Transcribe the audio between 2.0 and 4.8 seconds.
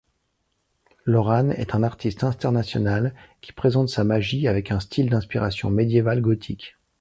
international qui présente sa magie avec un